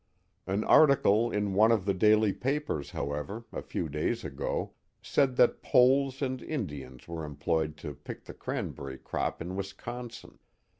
Ah 0.47 0.59
article 0.65 1.29
in 1.29 1.53
one 1.53 1.71
of 1.71 1.85
the 1.85 1.93
daily 1.93 2.33
i^apers, 2.33 2.89
hpwever, 2.91 3.43
a 3.53 3.61
few 3.61 3.87
days 3.87 4.23
^4^, 4.23 4.71
said 4.99 5.35
that 5.35 5.61
Poles 5.61 6.23
and. 6.23 6.41
Indians 6.41 7.07
Were 7.07 7.23
employed 7.23 7.77
to^ckthe 7.77 8.35
cranberry 8.39 8.97
crop 8.97 9.43
in 9.43 9.55
Wisconsin. 9.55 10.39